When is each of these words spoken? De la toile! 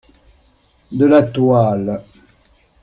De 1.01 1.11
la 1.11 1.21
toile! 1.37 2.01